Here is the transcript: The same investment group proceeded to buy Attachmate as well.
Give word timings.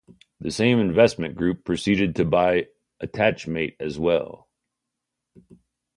The 0.39 0.49
same 0.49 0.79
investment 0.79 1.35
group 1.35 1.63
proceeded 1.63 2.15
to 2.15 2.25
buy 2.25 2.69
Attachmate 3.03 3.75
as 3.79 3.99
well. 3.99 4.49